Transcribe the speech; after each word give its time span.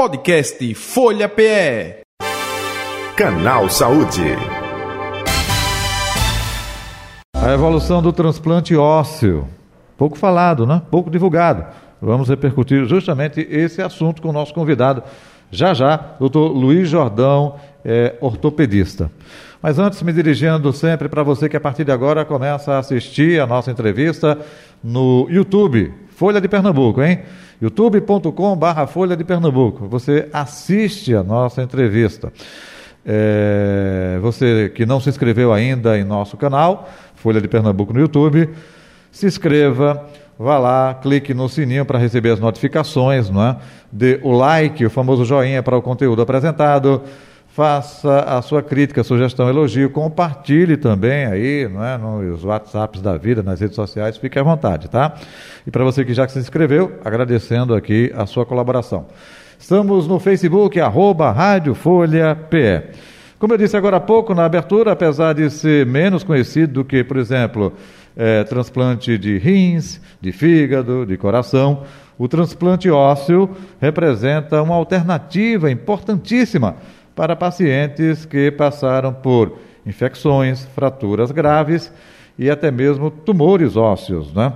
Podcast 0.00 0.74
Folha 0.76 1.28
PE. 1.28 2.00
Canal 3.14 3.68
Saúde. 3.68 4.34
A 7.34 7.52
evolução 7.52 8.00
do 8.00 8.10
transplante 8.10 8.74
ósseo. 8.74 9.46
Pouco 9.98 10.16
falado, 10.16 10.66
né? 10.66 10.80
Pouco 10.90 11.10
divulgado. 11.10 11.66
Vamos 12.00 12.30
repercutir 12.30 12.86
justamente 12.86 13.46
esse 13.50 13.82
assunto 13.82 14.22
com 14.22 14.30
o 14.30 14.32
nosso 14.32 14.54
convidado, 14.54 15.02
já 15.50 15.74
já, 15.74 15.98
doutor 16.18 16.48
Luiz 16.50 16.88
Jordão, 16.88 17.56
é, 17.84 18.16
ortopedista. 18.22 19.12
Mas 19.60 19.78
antes, 19.78 20.00
me 20.00 20.14
dirigindo 20.14 20.72
sempre 20.72 21.10
para 21.10 21.22
você 21.22 21.46
que 21.46 21.58
a 21.58 21.60
partir 21.60 21.84
de 21.84 21.92
agora 21.92 22.24
começa 22.24 22.72
a 22.72 22.78
assistir 22.78 23.38
a 23.38 23.46
nossa 23.46 23.70
entrevista 23.70 24.38
no 24.82 25.26
YouTube, 25.28 25.92
Folha 26.20 26.38
de 26.38 26.48
Pernambuco, 26.48 27.02
hein? 27.02 27.20
youtube.com.br 27.62 28.86
Folha 28.88 29.16
de 29.16 29.24
Pernambuco. 29.24 29.88
Você 29.88 30.28
assiste 30.34 31.14
a 31.14 31.22
nossa 31.22 31.62
entrevista. 31.62 32.30
É, 33.06 34.18
você 34.20 34.70
que 34.74 34.84
não 34.84 35.00
se 35.00 35.08
inscreveu 35.08 35.50
ainda 35.50 35.98
em 35.98 36.04
nosso 36.04 36.36
canal, 36.36 36.90
Folha 37.14 37.40
de 37.40 37.48
Pernambuco 37.48 37.94
no 37.94 38.00
YouTube, 38.00 38.50
se 39.10 39.26
inscreva, 39.28 40.06
vá 40.38 40.58
lá, 40.58 40.92
clique 40.92 41.32
no 41.32 41.48
sininho 41.48 41.86
para 41.86 41.98
receber 41.98 42.32
as 42.32 42.38
notificações, 42.38 43.30
não 43.30 43.42
é? 43.42 43.56
Dê 43.90 44.20
o 44.22 44.30
like, 44.30 44.84
o 44.84 44.90
famoso 44.90 45.24
joinha 45.24 45.62
para 45.62 45.78
o 45.78 45.80
conteúdo 45.80 46.20
apresentado 46.20 47.02
faça 47.52 48.20
a 48.20 48.40
sua 48.42 48.62
crítica, 48.62 49.02
sugestão, 49.02 49.48
elogio, 49.48 49.90
compartilhe 49.90 50.76
também 50.76 51.26
aí, 51.26 51.68
não 51.68 51.84
é, 51.84 51.98
nos 51.98 52.44
WhatsApps 52.44 53.02
da 53.02 53.16
vida, 53.16 53.42
nas 53.42 53.60
redes 53.60 53.74
sociais, 53.74 54.16
fique 54.16 54.38
à 54.38 54.42
vontade, 54.42 54.88
tá? 54.88 55.14
E 55.66 55.70
para 55.70 55.84
você 55.84 56.04
que 56.04 56.14
já 56.14 56.26
se 56.28 56.38
inscreveu, 56.38 56.98
agradecendo 57.04 57.74
aqui 57.74 58.12
a 58.16 58.24
sua 58.24 58.46
colaboração. 58.46 59.06
Estamos 59.58 60.06
no 60.06 60.20
Facebook, 60.20 60.80
arroba 60.80 61.30
Rádio 61.32 61.74
Folha 61.74 62.34
PE. 62.34 62.82
Como 63.38 63.52
eu 63.52 63.58
disse 63.58 63.76
agora 63.76 63.96
há 63.96 64.00
pouco 64.00 64.34
na 64.34 64.44
abertura, 64.44 64.92
apesar 64.92 65.34
de 65.34 65.50
ser 65.50 65.84
menos 65.86 66.22
conhecido 66.22 66.74
do 66.74 66.84
que, 66.84 67.02
por 67.02 67.16
exemplo, 67.16 67.72
é, 68.16 68.44
transplante 68.44 69.18
de 69.18 69.38
rins, 69.38 70.00
de 70.20 70.30
fígado, 70.30 71.04
de 71.04 71.16
coração, 71.16 71.82
o 72.18 72.28
transplante 72.28 72.88
ósseo 72.90 73.50
representa 73.80 74.62
uma 74.62 74.74
alternativa 74.74 75.70
importantíssima 75.70 76.76
para 77.14 77.36
pacientes 77.36 78.24
que 78.24 78.50
passaram 78.50 79.12
por 79.12 79.58
infecções, 79.86 80.66
fraturas 80.74 81.30
graves 81.30 81.92
e 82.38 82.50
até 82.50 82.70
mesmo 82.70 83.10
tumores 83.10 83.76
ósseos. 83.76 84.32
Né? 84.32 84.52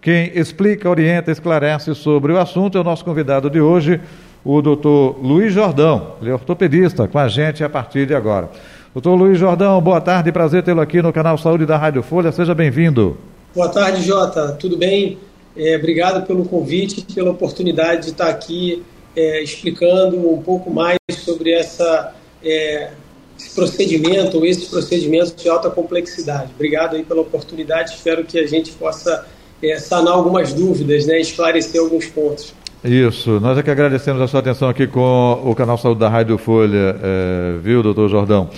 Quem 0.00 0.30
explica, 0.34 0.88
orienta, 0.88 1.30
esclarece 1.30 1.94
sobre 1.94 2.32
o 2.32 2.38
assunto 2.38 2.78
é 2.78 2.80
o 2.80 2.84
nosso 2.84 3.04
convidado 3.04 3.50
de 3.50 3.60
hoje, 3.60 4.00
o 4.44 4.62
doutor 4.62 5.18
Luiz 5.20 5.52
Jordão, 5.52 6.14
ele 6.20 6.30
é 6.30 6.32
ortopedista, 6.32 7.08
com 7.08 7.18
a 7.18 7.28
gente 7.28 7.62
a 7.64 7.68
partir 7.68 8.06
de 8.06 8.14
agora. 8.14 8.48
Doutor 8.94 9.14
Luiz 9.14 9.38
Jordão, 9.38 9.80
boa 9.80 10.00
tarde, 10.00 10.32
prazer 10.32 10.62
tê-lo 10.62 10.80
aqui 10.80 11.02
no 11.02 11.12
canal 11.12 11.36
Saúde 11.36 11.66
da 11.66 11.76
Rádio 11.76 12.02
Folha, 12.02 12.32
seja 12.32 12.54
bem-vindo. 12.54 13.18
Boa 13.54 13.68
tarde, 13.68 14.02
Jota, 14.02 14.52
tudo 14.52 14.76
bem? 14.76 15.18
É, 15.56 15.76
obrigado 15.76 16.24
pelo 16.26 16.44
convite, 16.44 17.04
pela 17.12 17.30
oportunidade 17.30 18.02
de 18.02 18.10
estar 18.10 18.28
aqui 18.28 18.82
é, 19.18 19.42
explicando 19.42 20.16
um 20.32 20.40
pouco 20.40 20.70
mais 20.70 20.96
sobre 21.10 21.52
essa, 21.52 22.14
é, 22.42 22.90
esse 23.36 23.52
procedimento, 23.52 24.36
ou 24.36 24.46
esses 24.46 24.68
procedimentos 24.68 25.34
de 25.34 25.48
alta 25.48 25.68
complexidade. 25.68 26.50
Obrigado 26.54 26.94
aí 26.94 27.02
pela 27.02 27.22
oportunidade, 27.22 27.94
espero 27.94 28.22
que 28.22 28.38
a 28.38 28.46
gente 28.46 28.70
possa 28.72 29.26
é, 29.60 29.76
sanar 29.78 30.14
algumas 30.14 30.52
dúvidas, 30.52 31.06
né, 31.06 31.20
esclarecer 31.20 31.80
alguns 31.80 32.06
pontos. 32.06 32.54
Isso, 32.84 33.40
nós 33.40 33.58
é 33.58 33.62
que 33.62 33.70
agradecemos 33.72 34.22
a 34.22 34.28
sua 34.28 34.38
atenção 34.38 34.68
aqui 34.68 34.86
com 34.86 35.42
o 35.44 35.52
canal 35.52 35.76
Saúde 35.76 35.98
da 35.98 36.08
Rádio 36.08 36.38
Folha, 36.38 36.96
é, 37.02 37.58
viu, 37.60 37.82
doutor 37.82 38.08
Jordão? 38.08 38.48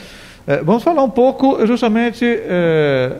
É, 0.46 0.58
vamos 0.62 0.82
falar 0.82 1.02
um 1.02 1.08
pouco, 1.08 1.66
justamente, 1.66 2.26
é, 2.26 3.16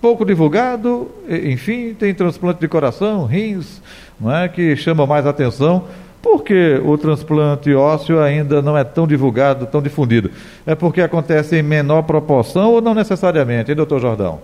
pouco 0.00 0.24
divulgado, 0.24 1.10
enfim, 1.28 1.92
tem 1.92 2.14
transplante 2.14 2.58
de 2.58 2.68
coração, 2.68 3.26
rins, 3.26 3.82
não 4.18 4.34
é, 4.34 4.48
que 4.48 4.74
chama 4.76 5.06
mais 5.06 5.26
atenção. 5.26 5.84
Por 6.20 6.42
que 6.42 6.80
o 6.84 6.98
transplante 6.98 7.72
ósseo 7.72 8.20
ainda 8.20 8.60
não 8.60 8.76
é 8.76 8.82
tão 8.82 9.06
divulgado, 9.06 9.66
tão 9.66 9.80
difundido? 9.80 10.30
É 10.66 10.74
porque 10.74 11.00
acontece 11.00 11.56
em 11.56 11.62
menor 11.62 12.02
proporção 12.02 12.72
ou 12.72 12.80
não 12.80 12.92
necessariamente, 12.92 13.70
hein, 13.70 13.76
doutor 13.76 14.00
Jordão? 14.00 14.40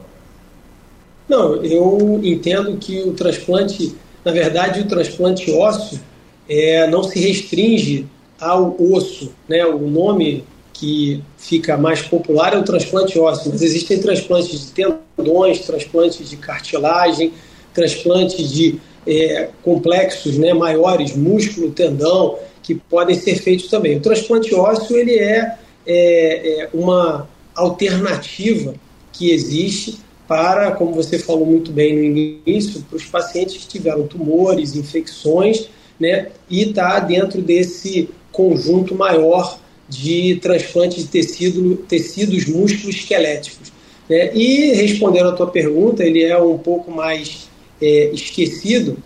Não, 1.28 1.56
eu 1.64 2.20
entendo 2.22 2.76
que 2.76 3.02
o 3.02 3.12
transplante, 3.12 3.94
na 4.24 4.30
verdade, 4.30 4.80
o 4.80 4.84
transplante 4.86 5.50
ósseo 5.50 6.00
é, 6.48 6.86
não 6.86 7.02
se 7.02 7.18
restringe 7.18 8.06
ao 8.40 8.76
osso. 8.78 9.32
Né? 9.48 9.64
O 9.64 9.88
nome 9.88 10.44
que 10.72 11.22
fica 11.38 11.76
mais 11.76 12.02
popular 12.02 12.52
é 12.52 12.58
o 12.58 12.62
transplante 12.62 13.18
ósseo, 13.18 13.50
mas 13.52 13.62
existem 13.62 13.98
transplantes 13.98 14.66
de 14.66 14.72
tendões, 14.72 15.60
transplantes 15.60 16.28
de 16.28 16.36
cartilagem, 16.36 17.32
transplantes 17.72 18.52
de 18.52 18.80
é, 19.06 19.48
complexos 19.62 20.38
né, 20.38 20.52
maiores, 20.52 21.14
músculo, 21.16 21.70
tendão, 21.70 22.38
que 22.62 22.74
podem 22.74 23.14
ser 23.16 23.36
feitos 23.36 23.68
também. 23.68 23.96
O 23.96 24.00
transplante 24.00 24.54
ósseo 24.54 24.96
ele 24.96 25.18
é, 25.18 25.56
é, 25.86 26.60
é 26.60 26.68
uma 26.72 27.28
alternativa 27.54 28.74
que 29.12 29.30
existe 29.30 29.98
para, 30.26 30.72
como 30.72 30.94
você 30.94 31.18
falou 31.18 31.46
muito 31.46 31.70
bem 31.70 31.94
no 31.94 32.02
início, 32.02 32.82
para 32.82 32.96
os 32.96 33.04
pacientes 33.04 33.56
que 33.56 33.68
tiveram 33.68 34.06
tumores, 34.06 34.74
infecções, 34.74 35.68
né, 36.00 36.28
e 36.50 36.62
está 36.62 36.98
dentro 36.98 37.40
desse 37.40 38.08
conjunto 38.32 38.94
maior 38.94 39.58
de 39.88 40.36
transplante 40.36 41.00
de 41.00 41.06
tecido, 41.06 41.76
tecidos 41.88 42.46
músculo-esqueléticos. 42.46 43.72
Né? 44.08 44.34
E 44.34 44.72
respondendo 44.72 45.28
à 45.28 45.32
tua 45.32 45.46
pergunta, 45.46 46.02
ele 46.02 46.22
é 46.22 46.36
um 46.38 46.58
pouco 46.58 46.90
mais 46.90 47.48
é, 47.80 48.10
esquecido, 48.12 48.96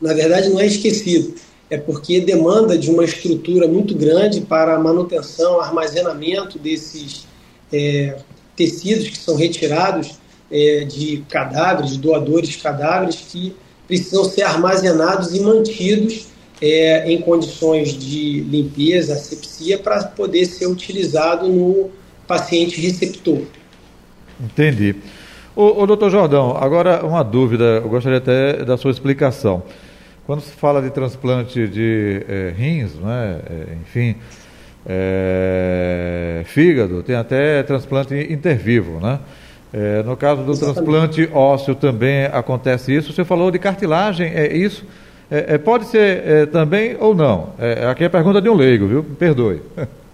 na 0.00 0.14
verdade 0.14 0.48
não 0.48 0.60
é 0.60 0.66
esquecido, 0.66 1.34
é 1.68 1.76
porque 1.76 2.20
demanda 2.20 2.76
de 2.76 2.90
uma 2.90 3.04
estrutura 3.04 3.68
muito 3.68 3.94
grande 3.94 4.40
para 4.40 4.74
a 4.74 4.78
manutenção, 4.78 5.60
armazenamento 5.60 6.58
desses 6.58 7.26
é, 7.72 8.16
tecidos 8.56 9.08
que 9.08 9.18
são 9.18 9.36
retirados 9.36 10.18
é, 10.50 10.84
de 10.84 11.24
cadáveres, 11.28 11.92
de 11.92 11.98
doadores 11.98 12.56
cadáveres 12.56 13.16
que 13.30 13.54
precisam 13.86 14.24
ser 14.24 14.42
armazenados 14.42 15.34
e 15.34 15.40
mantidos 15.40 16.26
é, 16.60 17.10
em 17.10 17.20
condições 17.20 17.96
de 17.96 18.40
limpeza, 18.40 19.14
asepsia, 19.14 19.78
para 19.78 20.04
poder 20.04 20.44
ser 20.44 20.66
utilizado 20.66 21.48
no 21.48 21.90
paciente 22.26 22.80
receptor. 22.80 23.42
Entendi. 24.38 24.96
O, 25.60 25.82
o 25.82 25.86
doutor 25.86 26.08
Jordão, 26.08 26.56
agora 26.58 27.04
uma 27.04 27.22
dúvida, 27.22 27.82
eu 27.84 27.88
gostaria 27.90 28.16
até 28.16 28.64
da 28.64 28.78
sua 28.78 28.90
explicação. 28.90 29.62
Quando 30.26 30.40
se 30.40 30.52
fala 30.52 30.80
de 30.80 30.88
transplante 30.88 31.68
de 31.68 32.24
é, 32.26 32.54
rins, 32.56 32.94
né, 32.94 33.40
é, 33.44 33.76
enfim, 33.82 34.16
é, 34.86 36.42
fígado, 36.46 37.02
tem 37.02 37.14
até 37.14 37.62
transplante 37.62 38.14
intervivo, 38.32 39.00
né? 39.00 39.20
É, 39.70 40.02
no 40.02 40.16
caso 40.16 40.42
do 40.44 40.52
Exatamente. 40.52 40.74
transplante 40.74 41.30
ósseo 41.30 41.74
também 41.74 42.24
acontece 42.24 42.96
isso. 42.96 43.12
Você 43.12 43.22
falou 43.22 43.50
de 43.50 43.58
cartilagem, 43.58 44.32
é 44.34 44.56
isso? 44.56 44.86
É, 45.30 45.56
é 45.56 45.58
pode 45.58 45.84
ser 45.84 46.48
também 46.48 46.96
ou 46.98 47.14
não? 47.14 47.50
aqui 47.90 48.04
é 48.04 48.06
a 48.06 48.10
pergunta 48.10 48.40
de 48.40 48.48
um 48.48 48.54
leigo, 48.54 48.86
viu? 48.86 49.04
Perdoe. 49.04 49.60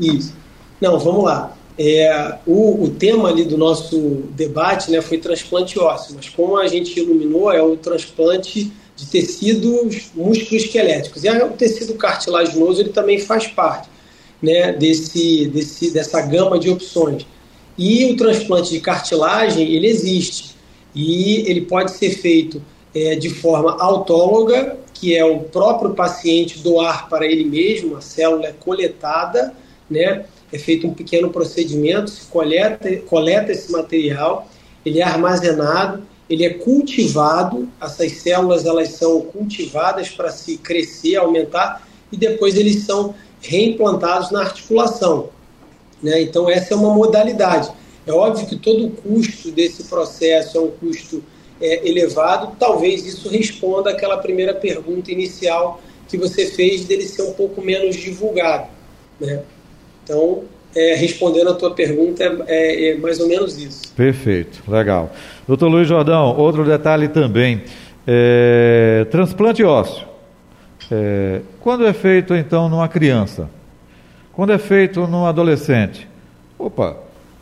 Isso. 0.01 0.37
Não, 0.81 0.99
vamos 0.99 1.25
lá. 1.25 1.53
É, 1.78 2.38
o, 2.47 2.84
o, 2.84 2.91
tema 2.91 3.28
ali 3.28 3.44
do 3.44 3.59
nosso 3.59 4.25
debate 4.31 4.91
né, 4.91 5.03
foi 5.03 5.19
transplante 5.19 5.78
ósseo, 5.78 6.14
mas 6.16 6.28
como 6.28 6.56
a 6.56 6.66
gente 6.66 6.98
iluminou, 6.98 7.53
é 7.53 7.62
o 7.62 7.76
transplante 7.76 8.72
de 8.97 9.06
tecidos 9.06 10.10
músculo-esqueléticos. 10.15 11.22
E 11.22 11.28
o 11.28 11.50
tecido 11.50 11.94
cartilaginoso 11.94 12.81
ele 12.81 12.88
também 12.88 13.19
faz 13.19 13.47
parte 13.47 13.91
né, 14.41 14.72
desse, 14.72 15.47
desse, 15.48 15.91
dessa 15.91 16.21
gama 16.22 16.59
de 16.59 16.71
opções. 16.71 17.27
E 17.77 18.06
o 18.06 18.16
transplante 18.16 18.71
de 18.71 18.80
cartilagem, 18.80 19.71
ele 19.71 19.86
existe. 19.86 20.56
E 20.95 21.45
ele 21.47 21.60
pode 21.60 21.91
ser 21.91 22.10
feito 22.10 22.62
é, 22.95 23.15
de 23.15 23.28
forma 23.28 23.77
autóloga, 23.78 24.78
que 24.95 25.15
é 25.15 25.22
o 25.22 25.41
próprio 25.41 25.91
paciente 25.95 26.59
doar 26.60 27.06
para 27.10 27.27
ele 27.27 27.45
mesmo, 27.45 27.97
a 27.97 28.01
célula 28.01 28.47
é 28.47 28.53
coletada, 28.53 29.53
né? 29.91 30.24
É 30.53 30.59
feito 30.59 30.87
um 30.87 30.95
pequeno 30.95 31.31
procedimento, 31.31 32.10
se 32.10 32.27
coleta, 32.27 32.95
coleta 33.07 33.53
esse 33.53 33.71
material, 33.72 34.48
ele 34.84 35.01
é 35.01 35.03
armazenado, 35.03 36.03
ele 36.28 36.45
é 36.45 36.51
cultivado, 36.51 37.69
essas 37.81 38.13
células 38.13 38.65
elas 38.65 38.91
são 38.91 39.21
cultivadas 39.21 40.09
para 40.09 40.31
se 40.31 40.59
crescer, 40.59 41.16
aumentar, 41.16 41.87
e 42.10 42.16
depois 42.16 42.57
eles 42.57 42.84
são 42.84 43.15
reimplantados 43.41 44.31
na 44.31 44.41
articulação. 44.41 45.31
Né? 46.03 46.22
Então 46.22 46.51
essa 46.51 46.75
é 46.75 46.77
uma 46.77 46.95
modalidade. 46.95 47.71
É 48.07 48.13
óbvio 48.13 48.47
que 48.47 48.57
todo 48.57 48.87
o 48.87 48.91
custo 48.91 49.51
desse 49.51 49.84
processo 49.84 50.59
é 50.59 50.60
um 50.60 50.71
custo 50.71 51.22
é, 51.60 51.89
elevado, 51.89 52.54
talvez 52.59 53.04
isso 53.04 53.28
responda 53.28 53.91
àquela 53.91 54.19
primeira 54.19 54.54
pergunta 54.54 55.10
inicial 55.10 55.81
que 56.09 56.16
você 56.16 56.47
fez 56.47 56.84
dele 56.84 57.07
ser 57.07 57.22
um 57.22 57.33
pouco 57.33 57.60
menos 57.60 57.97
divulgado. 57.97 58.69
Né? 59.21 59.42
Então, 60.06 60.44
é, 60.72 60.94
respondendo 60.94 61.50
a 61.50 61.54
tua 61.54 61.72
pergunta, 61.72 62.22
é, 62.22 62.36
é, 62.47 62.91
é, 62.91 62.94
mais 62.97 63.18
ou 63.18 63.26
menos 63.26 63.58
isso. 63.58 63.92
Perfeito, 63.92 64.62
legal. 64.68 65.12
Doutor 65.48 65.66
Luiz 65.66 65.88
Jordão, 65.88 66.36
outro 66.36 66.64
detalhe 66.64 67.08
também, 67.08 67.64
é, 68.06 69.04
transplante 69.10 69.64
ósseo. 69.64 70.06
É, 70.92 71.41
quando 71.60 71.84
é 71.84 71.92
feito, 71.92 72.36
então, 72.36 72.68
numa 72.68 72.86
criança? 72.86 73.50
Quando 74.32 74.53
é 74.53 74.58
feito 74.58 75.08
num 75.08 75.26
adolescente? 75.26 76.06
Opa, 76.56 76.97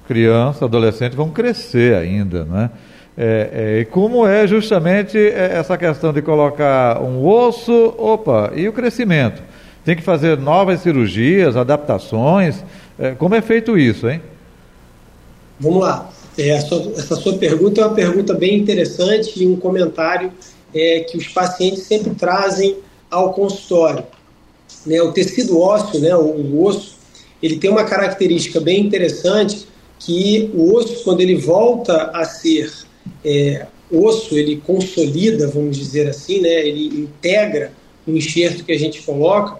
criança, 0.08 0.64
adolescente 0.64 1.14
vão 1.14 1.28
crescer 1.28 1.94
ainda, 1.96 2.46
né? 2.46 2.70
É, 3.16 3.80
e 3.80 3.84
como 3.84 4.26
é 4.26 4.46
justamente 4.46 5.18
essa 5.18 5.76
questão 5.76 6.14
de 6.14 6.22
colocar 6.22 7.00
um 7.02 7.24
osso, 7.24 7.94
opa, 7.98 8.52
e 8.56 8.66
o 8.66 8.72
crescimento? 8.72 9.42
Tem 9.84 9.94
que 9.94 10.02
fazer 10.02 10.38
novas 10.38 10.80
cirurgias, 10.80 11.56
adaptações. 11.56 12.64
É, 12.98 13.12
como 13.12 13.34
é 13.34 13.42
feito 13.42 13.76
isso, 13.76 14.08
hein? 14.08 14.20
Vamos 15.60 15.82
lá. 15.82 16.10
É, 16.36 16.58
sua, 16.60 16.92
essa 16.96 17.16
sua 17.16 17.36
pergunta 17.36 17.80
é 17.80 17.86
uma 17.86 17.94
pergunta 17.94 18.34
bem 18.34 18.58
interessante 18.58 19.42
e 19.42 19.46
um 19.46 19.56
comentário 19.56 20.32
é, 20.74 21.00
que 21.00 21.16
os 21.16 21.28
pacientes 21.28 21.84
sempre 21.84 22.14
trazem 22.14 22.76
ao 23.10 23.32
consultório. 23.32 24.04
Né, 24.84 25.00
o 25.00 25.12
tecido 25.12 25.60
ósseo, 25.60 26.00
né, 26.00 26.14
o, 26.16 26.24
o 26.24 26.64
osso, 26.64 26.96
ele 27.42 27.56
tem 27.56 27.70
uma 27.70 27.84
característica 27.84 28.60
bem 28.60 28.80
interessante 28.80 29.66
que 29.98 30.50
o 30.54 30.74
osso, 30.74 31.04
quando 31.04 31.20
ele 31.20 31.36
volta 31.36 32.10
a 32.12 32.24
ser 32.24 32.72
é, 33.24 33.66
osso, 33.90 34.36
ele 34.36 34.56
consolida, 34.56 35.48
vamos 35.48 35.76
dizer 35.76 36.08
assim, 36.08 36.40
né, 36.40 36.66
ele 36.66 37.02
integra 37.02 37.72
o 38.06 38.10
enxerto 38.10 38.64
que 38.64 38.72
a 38.72 38.78
gente 38.78 39.02
coloca, 39.02 39.58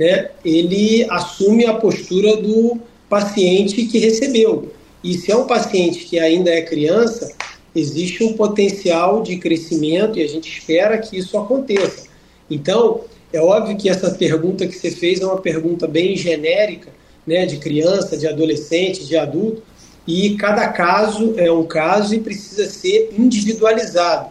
né, 0.00 0.30
ele 0.42 1.06
assume 1.10 1.66
a 1.66 1.74
postura 1.74 2.38
do 2.38 2.78
paciente 3.06 3.84
que 3.84 3.98
recebeu. 3.98 4.72
E 5.04 5.12
se 5.12 5.30
é 5.30 5.36
um 5.36 5.46
paciente 5.46 6.06
que 6.06 6.18
ainda 6.18 6.48
é 6.50 6.62
criança, 6.62 7.30
existe 7.76 8.24
um 8.24 8.32
potencial 8.32 9.22
de 9.22 9.36
crescimento 9.36 10.18
e 10.18 10.22
a 10.22 10.26
gente 10.26 10.50
espera 10.50 10.96
que 10.96 11.18
isso 11.18 11.36
aconteça. 11.36 12.08
Então, 12.50 13.02
é 13.30 13.40
óbvio 13.42 13.76
que 13.76 13.90
essa 13.90 14.10
pergunta 14.10 14.66
que 14.66 14.74
você 14.74 14.90
fez 14.90 15.20
é 15.20 15.26
uma 15.26 15.40
pergunta 15.40 15.86
bem 15.86 16.16
genérica, 16.16 16.88
né, 17.26 17.44
de 17.44 17.58
criança, 17.58 18.16
de 18.16 18.26
adolescente, 18.26 19.04
de 19.04 19.18
adulto, 19.18 19.62
e 20.06 20.34
cada 20.36 20.66
caso 20.68 21.34
é 21.36 21.52
um 21.52 21.64
caso 21.64 22.14
e 22.14 22.20
precisa 22.20 22.64
ser 22.70 23.10
individualizado 23.18 24.30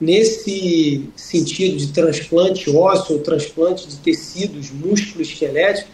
nesse 0.00 1.08
sentido 1.16 1.76
de 1.76 1.88
transplante 1.88 2.70
ósseo, 2.70 3.18
transplante 3.20 3.88
de 3.88 3.96
tecidos 3.96 4.70
músculo-esqueléticos, 4.70 5.90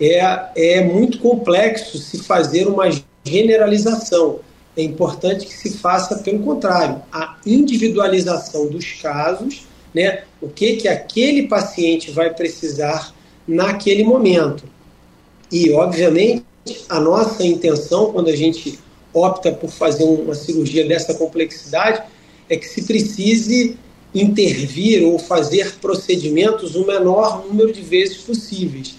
é, 0.00 0.50
é 0.56 0.84
muito 0.84 1.18
complexo 1.18 1.98
se 1.98 2.18
fazer 2.18 2.66
uma 2.66 2.88
generalização. 3.24 4.40
É 4.76 4.82
importante 4.82 5.46
que 5.46 5.52
se 5.52 5.76
faça, 5.76 6.18
pelo 6.18 6.40
contrário, 6.40 7.02
a 7.12 7.36
individualização 7.44 8.66
dos 8.66 8.92
casos, 8.92 9.66
né? 9.94 10.24
o 10.40 10.48
que, 10.48 10.76
que 10.76 10.88
aquele 10.88 11.46
paciente 11.46 12.10
vai 12.10 12.32
precisar 12.32 13.14
naquele 13.46 14.02
momento. 14.02 14.64
E, 15.50 15.70
obviamente, 15.72 16.44
a 16.88 16.98
nossa 16.98 17.44
intenção, 17.44 18.12
quando 18.12 18.28
a 18.28 18.36
gente 18.36 18.78
opta 19.12 19.52
por 19.52 19.68
fazer 19.70 20.04
uma 20.04 20.34
cirurgia 20.34 20.86
dessa 20.86 21.12
complexidade, 21.12 22.02
é 22.52 22.56
que 22.56 22.68
se 22.68 22.82
precise 22.82 23.78
intervir 24.14 25.02
ou 25.02 25.18
fazer 25.18 25.76
procedimentos 25.80 26.76
o 26.76 26.86
menor 26.86 27.46
número 27.48 27.72
de 27.72 27.80
vezes 27.80 28.18
possíveis. 28.18 28.94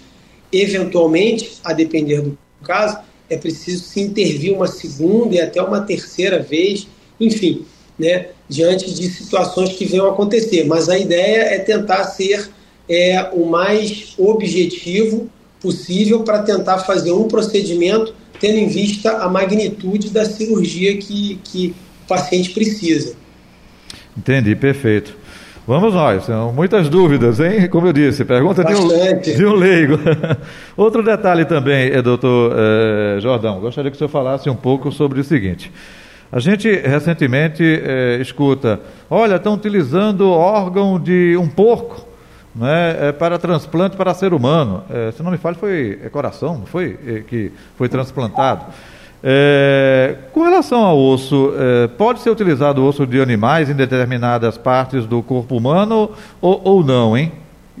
Eventualmente, 0.52 1.52
a 1.62 1.72
depender 1.72 2.20
do 2.20 2.36
caso, 2.64 2.98
é 3.30 3.36
preciso 3.36 3.84
se 3.84 4.00
intervir 4.00 4.52
uma 4.52 4.66
segunda 4.66 5.36
e 5.36 5.40
até 5.40 5.62
uma 5.62 5.80
terceira 5.80 6.40
vez, 6.40 6.88
enfim, 7.20 7.64
né, 7.96 8.30
diante 8.48 8.92
de 8.92 9.08
situações 9.08 9.72
que 9.74 9.84
venham 9.84 10.08
acontecer. 10.08 10.64
Mas 10.64 10.88
a 10.88 10.98
ideia 10.98 11.42
é 11.42 11.60
tentar 11.60 12.02
ser 12.06 12.50
é, 12.88 13.30
o 13.32 13.46
mais 13.46 14.14
objetivo 14.18 15.30
possível 15.60 16.24
para 16.24 16.42
tentar 16.42 16.80
fazer 16.80 17.12
um 17.12 17.28
procedimento 17.28 18.12
tendo 18.40 18.58
em 18.58 18.66
vista 18.66 19.18
a 19.18 19.28
magnitude 19.28 20.10
da 20.10 20.24
cirurgia 20.24 20.98
que, 20.98 21.38
que 21.44 21.72
o 22.04 22.08
paciente 22.08 22.50
precisa. 22.50 23.14
Entendi, 24.16 24.54
perfeito. 24.54 25.24
Vamos 25.66 25.94
nós, 25.94 26.24
são 26.24 26.52
muitas 26.52 26.90
dúvidas, 26.90 27.40
hein? 27.40 27.66
Como 27.68 27.86
eu 27.86 27.92
disse, 27.92 28.22
pergunta 28.22 28.62
de 28.62 28.74
um, 28.74 28.88
de 29.18 29.46
um, 29.46 29.54
leigo. 29.54 29.98
Outro 30.76 31.02
detalhe 31.02 31.46
também, 31.46 31.90
é, 31.90 32.02
doutor 32.02 32.52
é, 32.54 33.18
Jordão, 33.18 33.60
gostaria 33.60 33.90
que 33.90 33.94
o 33.94 33.98
senhor 33.98 34.10
falasse 34.10 34.50
um 34.50 34.54
pouco 34.54 34.92
sobre 34.92 35.20
o 35.20 35.24
seguinte. 35.24 35.72
A 36.30 36.38
gente 36.38 36.70
recentemente 36.70 37.62
é, 37.64 38.18
escuta, 38.20 38.78
olha, 39.08 39.36
estão 39.36 39.54
utilizando 39.54 40.28
órgão 40.30 41.00
de 41.00 41.34
um 41.40 41.48
porco 41.48 42.06
né, 42.54 43.12
para 43.12 43.38
transplante 43.38 43.96
para 43.96 44.12
ser 44.12 44.34
humano. 44.34 44.84
Se 45.16 45.22
não 45.22 45.30
me 45.30 45.38
falha, 45.38 45.56
foi 45.56 45.98
é 46.04 46.08
coração, 46.10 46.58
não 46.58 46.66
foi? 46.66 47.24
Que 47.26 47.50
foi 47.76 47.88
transplantado. 47.88 48.66
É, 49.26 50.16
com 50.34 50.42
relação 50.42 50.84
ao 50.84 50.98
osso, 50.98 51.54
é, 51.56 51.88
pode 51.88 52.20
ser 52.20 52.28
utilizado 52.28 52.84
osso 52.84 53.06
de 53.06 53.18
animais 53.18 53.70
em 53.70 53.74
determinadas 53.74 54.58
partes 54.58 55.06
do 55.06 55.22
corpo 55.22 55.56
humano 55.56 56.10
ou, 56.42 56.60
ou 56.62 56.84
não, 56.84 57.16
hein? 57.16 57.32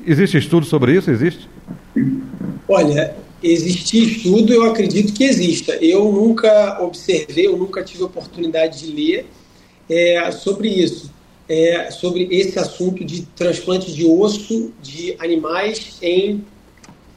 Existe 0.06 0.38
estudo 0.38 0.64
sobre 0.64 0.96
isso? 0.96 1.10
Existe? 1.10 1.46
Olha, 2.66 3.14
existe 3.42 4.02
estudo, 4.02 4.54
eu 4.54 4.64
acredito 4.64 5.12
que 5.12 5.24
exista. 5.24 5.74
Eu 5.82 6.10
nunca 6.10 6.78
observei, 6.80 7.46
eu 7.46 7.58
nunca 7.58 7.84
tive 7.84 8.04
oportunidade 8.04 8.80
de 8.80 8.92
ler 8.92 9.26
é, 9.90 10.30
sobre 10.30 10.68
isso, 10.68 11.12
é, 11.46 11.90
sobre 11.90 12.26
esse 12.30 12.58
assunto 12.58 13.04
de 13.04 13.20
transplante 13.36 13.92
de 13.92 14.06
osso 14.06 14.72
de 14.82 15.14
animais 15.18 15.98
em, 16.00 16.42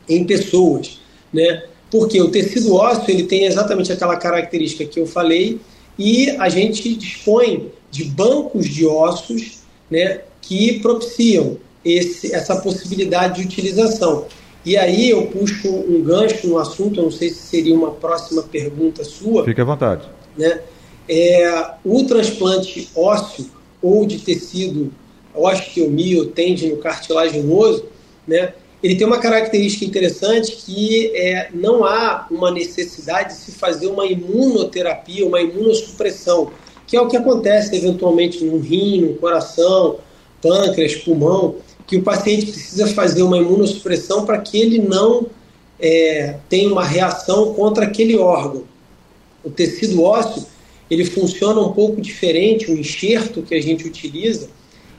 em 0.09 0.25
pessoas, 0.25 0.99
né? 1.31 1.63
Porque 1.89 2.21
o 2.21 2.29
tecido 2.29 2.75
ósseo 2.75 3.05
ele 3.07 3.23
tem 3.23 3.45
exatamente 3.45 3.91
aquela 3.91 4.15
característica 4.15 4.85
que 4.85 4.99
eu 4.99 5.07
falei 5.07 5.59
e 5.97 6.29
a 6.31 6.49
gente 6.49 6.93
dispõe 6.95 7.71
de 7.89 8.03
bancos 8.05 8.67
de 8.67 8.85
ossos 8.85 9.59
né, 9.89 10.21
que 10.41 10.79
propiciam 10.79 11.57
esse, 11.83 12.33
essa 12.33 12.57
possibilidade 12.57 13.41
de 13.41 13.47
utilização. 13.47 14.25
E 14.65 14.75
aí 14.75 15.09
eu 15.09 15.27
puxo 15.27 15.69
um 15.69 16.03
gancho 16.03 16.45
no 16.47 16.57
assunto, 16.57 16.99
eu 16.99 17.03
não 17.03 17.11
sei 17.11 17.29
se 17.29 17.47
seria 17.47 17.73
uma 17.73 17.91
próxima 17.91 18.43
pergunta 18.43 19.03
sua. 19.03 19.45
Fique 19.45 19.61
à 19.61 19.63
vontade. 19.63 20.03
Né? 20.37 20.61
É, 21.07 21.71
o 21.85 22.03
transplante 22.03 22.89
ósseo 22.93 23.49
ou 23.81 24.05
de 24.05 24.19
tecido 24.19 24.91
osteomio, 25.33 26.25
tendino 26.27 26.77
cartilaginoso, 26.77 27.85
né, 28.27 28.53
ele 28.81 28.95
tem 28.95 29.07
uma 29.07 29.19
característica 29.19 29.85
interessante 29.85 30.55
que 30.55 31.11
é, 31.15 31.49
não 31.53 31.83
há 31.83 32.27
uma 32.29 32.51
necessidade 32.51 33.33
de 33.33 33.39
se 33.39 33.51
fazer 33.53 33.87
uma 33.87 34.05
imunoterapia, 34.05 35.25
uma 35.25 35.41
imunossupressão, 35.41 36.51
que 36.85 36.95
é 36.95 37.01
o 37.01 37.07
que 37.07 37.17
acontece 37.17 37.75
eventualmente 37.75 38.43
no 38.43 38.59
rim, 38.59 39.01
no 39.01 39.13
coração, 39.15 39.97
pâncreas, 40.41 40.95
pulmão, 40.95 41.55
que 41.87 41.97
o 41.97 42.03
paciente 42.03 42.51
precisa 42.51 42.87
fazer 42.87 43.23
uma 43.23 43.37
imunossupressão 43.37 44.25
para 44.25 44.37
que 44.39 44.59
ele 44.59 44.79
não 44.79 45.25
é, 45.79 46.35
tenha 46.47 46.71
uma 46.71 46.83
reação 46.83 47.53
contra 47.53 47.85
aquele 47.85 48.15
órgão. 48.17 48.63
O 49.43 49.49
tecido 49.49 50.03
ósseo 50.03 50.45
ele 50.89 51.03
funciona 51.03 51.59
um 51.59 51.73
pouco 51.73 51.99
diferente, 51.99 52.71
o 52.71 52.77
enxerto 52.77 53.41
que 53.41 53.55
a 53.55 53.61
gente 53.61 53.85
utiliza, 53.85 54.49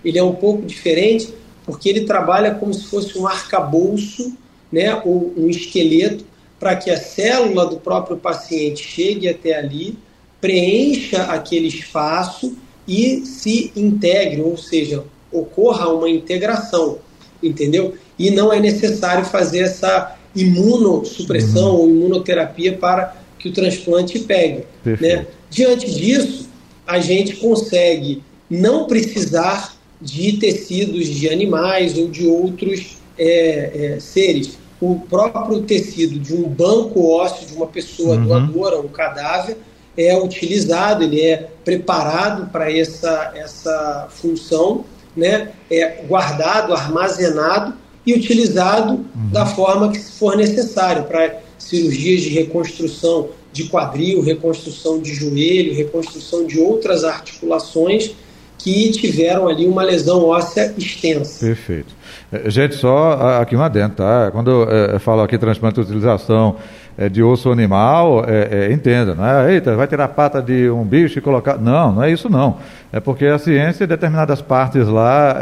ele 0.04 0.18
é 0.18 0.22
um 0.22 0.34
pouco 0.34 0.62
diferente 0.62 1.32
porque 1.68 1.86
ele 1.90 2.06
trabalha 2.06 2.54
como 2.54 2.72
se 2.72 2.86
fosse 2.86 3.18
um 3.18 3.26
arcabouço, 3.26 4.34
né, 4.72 5.02
ou 5.04 5.34
um 5.36 5.50
esqueleto, 5.50 6.24
para 6.58 6.74
que 6.74 6.90
a 6.90 6.96
célula 6.96 7.66
do 7.66 7.76
próprio 7.76 8.16
paciente 8.16 8.82
chegue 8.82 9.28
até 9.28 9.54
ali, 9.54 9.98
preencha 10.40 11.24
aquele 11.24 11.68
espaço 11.68 12.56
e 12.86 13.20
se 13.26 13.70
integre, 13.76 14.40
ou 14.40 14.56
seja, 14.56 15.04
ocorra 15.30 15.92
uma 15.92 16.08
integração, 16.08 17.00
entendeu? 17.42 17.94
E 18.18 18.30
não 18.30 18.50
é 18.50 18.58
necessário 18.58 19.26
fazer 19.26 19.58
essa 19.60 20.16
imunossupressão 20.34 21.74
uhum. 21.74 21.80
ou 21.80 21.90
imunoterapia 21.90 22.78
para 22.78 23.14
que 23.38 23.50
o 23.50 23.52
transplante 23.52 24.18
pegue. 24.20 24.64
Né? 24.84 25.26
Diante 25.50 25.94
disso, 25.94 26.48
a 26.86 26.98
gente 26.98 27.36
consegue 27.36 28.22
não 28.48 28.86
precisar 28.86 29.77
de 30.00 30.34
tecidos 30.34 31.06
de 31.06 31.28
animais 31.28 31.96
ou 31.96 32.08
de 32.08 32.26
outros 32.26 32.98
é, 33.18 33.94
é, 33.96 34.00
seres. 34.00 34.58
O 34.80 35.00
próprio 35.00 35.62
tecido 35.62 36.18
de 36.18 36.34
um 36.34 36.48
banco 36.48 37.10
ósseo 37.10 37.46
de 37.46 37.54
uma 37.54 37.66
pessoa 37.66 38.14
uhum. 38.14 38.26
doadora, 38.26 38.80
um 38.80 38.88
cadáver, 38.88 39.56
é 39.96 40.16
utilizado, 40.16 41.02
ele 41.02 41.20
é 41.20 41.48
preparado 41.64 42.50
para 42.52 42.72
essa, 42.72 43.32
essa 43.34 44.06
função, 44.10 44.84
né? 45.16 45.50
é 45.68 46.04
guardado, 46.06 46.72
armazenado 46.72 47.74
e 48.06 48.14
utilizado 48.14 48.92
uhum. 48.92 49.30
da 49.32 49.44
forma 49.44 49.90
que 49.90 49.98
for 49.98 50.36
necessário 50.36 51.04
para 51.04 51.40
cirurgias 51.58 52.20
de 52.20 52.28
reconstrução 52.28 53.30
de 53.52 53.64
quadril, 53.64 54.22
reconstrução 54.22 55.00
de 55.00 55.12
joelho, 55.12 55.74
reconstrução 55.74 56.46
de 56.46 56.60
outras 56.60 57.02
articulações 57.02 58.12
que 58.58 58.90
tiveram 58.90 59.48
ali 59.48 59.66
uma 59.66 59.84
lesão 59.84 60.24
óssea 60.26 60.74
extensa. 60.76 61.46
Perfeito. 61.46 61.94
É, 62.32 62.50
gente, 62.50 62.74
só 62.74 63.38
aqui 63.40 63.54
uma 63.54 63.70
dentro, 63.70 63.98
tá? 63.98 64.30
Quando 64.32 64.50
eu 64.50 65.00
falo 65.00 65.22
aqui 65.22 65.38
transplante 65.38 65.76
de 65.76 65.80
utilização 65.82 66.56
é, 66.96 67.08
de 67.08 67.22
osso 67.22 67.50
animal, 67.50 68.24
é, 68.26 68.72
entenda, 68.72 69.14
não 69.14 69.24
é? 69.24 69.54
Eita, 69.54 69.76
vai 69.76 69.86
tirar 69.86 70.04
a 70.04 70.08
pata 70.08 70.42
de 70.42 70.68
um 70.68 70.84
bicho 70.84 71.18
e 71.18 71.22
colocar. 71.22 71.56
Não, 71.56 71.92
não 71.92 72.02
é 72.02 72.10
isso 72.10 72.28
não. 72.28 72.58
É 72.92 72.98
porque 72.98 73.26
a 73.26 73.38
ciência, 73.38 73.86
determinadas 73.86 74.42
partes 74.42 74.88
lá 74.88 75.36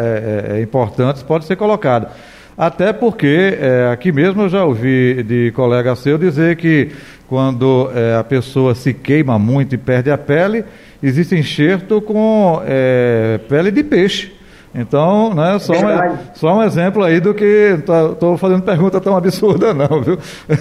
importantes, 0.62 1.22
pode 1.22 1.46
ser 1.46 1.56
colocada. 1.56 2.10
Até 2.58 2.92
porque 2.92 3.58
aqui 3.92 4.12
mesmo 4.12 4.42
eu 4.42 4.48
já 4.48 4.64
ouvi 4.64 5.22
de 5.22 5.52
colega 5.52 5.94
seu 5.94 6.18
dizer 6.18 6.56
que 6.56 6.90
quando 7.28 7.90
a 8.18 8.24
pessoa 8.24 8.74
se 8.74 8.92
queima 8.94 9.38
muito 9.38 9.74
e 9.74 9.78
perde 9.78 10.10
a 10.10 10.18
pele, 10.18 10.64
existe 11.02 11.34
enxerto 11.34 12.00
com 12.00 12.62
é, 12.66 13.38
pele 13.48 13.70
de 13.70 13.82
peixe. 13.82 14.32
Então, 14.74 15.32
né, 15.32 15.58
só, 15.58 15.72
um, 15.72 16.18
só 16.34 16.58
um 16.58 16.62
exemplo 16.62 17.02
aí 17.02 17.18
do 17.18 17.32
que 17.32 17.78
estou 17.78 18.36
fazendo 18.36 18.62
pergunta 18.62 19.00
tão 19.00 19.16
absurda, 19.16 19.72
não, 19.72 20.02
viu? 20.02 20.18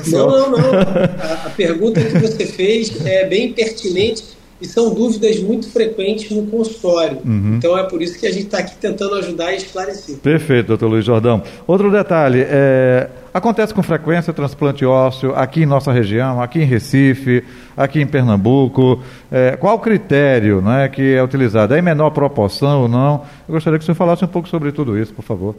Não, 0.07 0.27
não, 0.27 0.51
não. 0.51 0.59
A, 1.19 1.47
a 1.47 1.49
pergunta 1.49 2.01
que 2.01 2.17
você 2.19 2.45
fez 2.45 3.05
é 3.05 3.27
bem 3.27 3.51
pertinente 3.51 4.23
e 4.65 4.67
são 4.67 4.93
dúvidas 4.93 5.39
muito 5.39 5.69
frequentes 5.69 6.31
no 6.31 6.47
consultório. 6.47 7.19
Uhum. 7.23 7.55
Então 7.57 7.77
é 7.77 7.83
por 7.83 8.01
isso 8.01 8.19
que 8.19 8.25
a 8.25 8.31
gente 8.31 8.45
está 8.45 8.57
aqui 8.57 8.75
tentando 8.75 9.15
ajudar 9.15 9.53
e 9.53 9.57
esclarecer. 9.57 10.17
Perfeito, 10.17 10.67
doutor 10.67 10.87
Luiz 10.87 11.05
Jordão. 11.05 11.41
Outro 11.67 11.91
detalhe, 11.91 12.45
é, 12.47 13.09
acontece 13.33 13.73
com 13.73 13.83
frequência 13.83 14.33
transplante 14.33 14.83
ósseo 14.85 15.33
aqui 15.35 15.61
em 15.63 15.65
nossa 15.65 15.91
região, 15.91 16.41
aqui 16.41 16.59
em 16.59 16.65
Recife, 16.65 17.43
aqui 17.77 18.01
em 18.01 18.07
Pernambuco. 18.07 19.01
É, 19.31 19.55
qual 19.55 19.75
o 19.75 19.79
critério 19.79 20.61
né, 20.61 20.89
que 20.89 21.13
é 21.13 21.23
utilizado? 21.23 21.73
É 21.73 21.79
em 21.79 21.83
menor 21.83 22.09
proporção 22.09 22.81
ou 22.81 22.87
não? 22.87 23.21
Eu 23.47 23.53
gostaria 23.53 23.77
que 23.77 23.83
o 23.83 23.85
senhor 23.85 23.95
falasse 23.95 24.25
um 24.25 24.29
pouco 24.29 24.49
sobre 24.49 24.71
tudo 24.71 24.97
isso, 24.99 25.13
por 25.13 25.23
favor. 25.23 25.55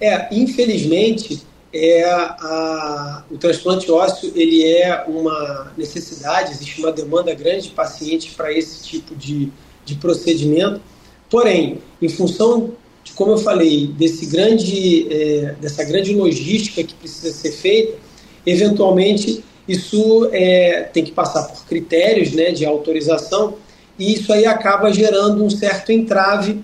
É, 0.00 0.28
infelizmente, 0.30 1.42
é 1.84 2.04
a, 2.04 3.24
o 3.30 3.36
transplante 3.36 3.90
ósseo 3.90 4.32
ele 4.34 4.64
é 4.64 5.04
uma 5.06 5.72
necessidade, 5.76 6.52
existe 6.52 6.80
uma 6.80 6.92
demanda 6.92 7.34
grande 7.34 7.68
de 7.68 7.70
pacientes 7.70 8.34
para 8.34 8.52
esse 8.52 8.82
tipo 8.82 9.14
de, 9.14 9.50
de 9.84 9.94
procedimento. 9.96 10.80
Porém, 11.28 11.78
em 12.00 12.08
função 12.08 12.72
de 13.02 13.12
como 13.12 13.32
eu 13.32 13.38
falei 13.38 13.86
desse 13.86 14.26
grande 14.26 15.06
é, 15.12 15.54
dessa 15.60 15.84
grande 15.84 16.14
logística 16.14 16.82
que 16.82 16.94
precisa 16.94 17.32
ser 17.32 17.52
feita, 17.52 17.98
eventualmente 18.44 19.44
isso 19.68 20.28
é, 20.32 20.82
tem 20.92 21.04
que 21.04 21.12
passar 21.12 21.44
por 21.44 21.64
critérios 21.66 22.32
né, 22.32 22.52
de 22.52 22.64
autorização 22.64 23.54
e 23.98 24.14
isso 24.14 24.32
aí 24.32 24.46
acaba 24.46 24.92
gerando 24.92 25.42
um 25.42 25.50
certo 25.50 25.90
entrave 25.90 26.62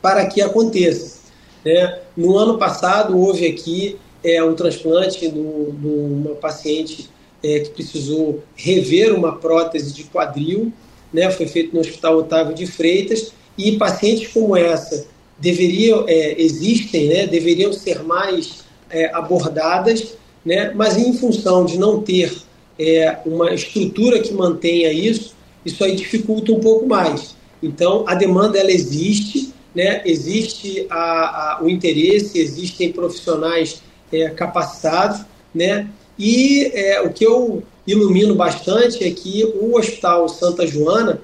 para 0.00 0.26
que 0.26 0.40
aconteça. 0.40 1.20
Né? 1.64 1.98
No 2.16 2.36
ano 2.36 2.58
passado 2.58 3.18
houve 3.18 3.46
aqui 3.46 3.98
é, 4.24 4.42
um 4.42 4.54
transplante 4.54 5.28
de 5.28 5.38
uma 5.38 6.34
paciente 6.36 7.08
é, 7.42 7.60
que 7.60 7.70
precisou 7.70 8.42
rever 8.54 9.14
uma 9.14 9.36
prótese 9.36 9.92
de 9.92 10.04
quadril, 10.04 10.72
né, 11.12 11.30
foi 11.30 11.46
feito 11.46 11.74
no 11.74 11.80
Hospital 11.80 12.16
Otávio 12.18 12.54
de 12.54 12.66
Freitas, 12.66 13.32
e 13.58 13.72
pacientes 13.72 14.28
como 14.32 14.56
essa 14.56 15.06
deveriam, 15.38 16.04
é, 16.06 16.40
existem, 16.40 17.08
né, 17.08 17.26
deveriam 17.26 17.72
ser 17.72 18.02
mais 18.02 18.64
é, 18.88 19.06
abordadas, 19.12 20.14
né, 20.44 20.72
mas 20.74 20.96
em 20.96 21.12
função 21.12 21.64
de 21.64 21.78
não 21.78 22.00
ter 22.00 22.32
é, 22.78 23.18
uma 23.26 23.52
estrutura 23.52 24.20
que 24.20 24.32
mantenha 24.32 24.92
isso, 24.92 25.34
isso 25.64 25.82
aí 25.84 25.94
dificulta 25.94 26.52
um 26.52 26.60
pouco 26.60 26.86
mais. 26.86 27.36
Então, 27.62 28.04
a 28.08 28.14
demanda 28.14 28.58
ela 28.58 28.72
existe, 28.72 29.52
né, 29.74 30.02
existe 30.04 30.86
a, 30.90 31.58
a, 31.58 31.62
o 31.62 31.68
interesse, 31.68 32.38
existem 32.38 32.92
profissionais 32.92 33.82
é, 34.12 34.28
capacitados, 34.30 35.20
né? 35.54 35.88
E 36.18 36.70
é, 36.74 37.00
o 37.00 37.10
que 37.10 37.24
eu 37.24 37.62
ilumino 37.86 38.34
bastante 38.34 39.02
é 39.02 39.10
que 39.10 39.44
o 39.60 39.76
Hospital 39.76 40.28
Santa 40.28 40.66
Joana 40.66 41.20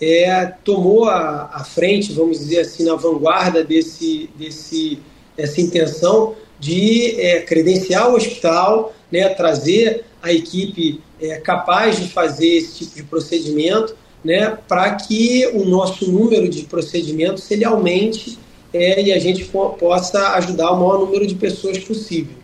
é, 0.00 0.46
tomou 0.64 1.04
a, 1.04 1.50
a, 1.52 1.64
frente, 1.64 2.12
vamos 2.12 2.38
dizer 2.38 2.60
assim, 2.60 2.84
na 2.84 2.96
vanguarda 2.96 3.62
desse, 3.62 4.28
desse, 4.36 4.98
dessa 5.36 5.60
intenção 5.60 6.34
de 6.58 7.20
é, 7.20 7.40
credenciar 7.40 8.10
o 8.10 8.16
hospital, 8.16 8.92
né, 9.10 9.28
trazer 9.28 10.04
a 10.20 10.32
equipe 10.32 11.00
é, 11.20 11.36
capaz 11.36 12.00
de 12.00 12.08
fazer 12.08 12.48
esse 12.48 12.84
tipo 12.84 12.96
de 12.96 13.02
procedimento, 13.04 13.96
né, 14.24 14.56
para 14.68 14.94
que 14.94 15.48
o 15.54 15.64
nosso 15.64 16.10
número 16.10 16.48
de 16.48 16.62
procedimentos 16.64 17.48
ele 17.50 17.64
aumente 17.64 18.38
é, 18.72 19.02
e 19.02 19.12
a 19.12 19.18
gente 19.18 19.44
possa 19.44 20.34
ajudar 20.34 20.70
o 20.72 20.76
maior 20.76 20.98
número 21.00 21.26
de 21.26 21.34
pessoas 21.34 21.78
possível. 21.78 22.34